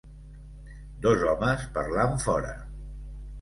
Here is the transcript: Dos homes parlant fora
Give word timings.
Dos 1.05 1.25
homes 1.33 1.67
parlant 1.77 2.17
fora 2.25 2.55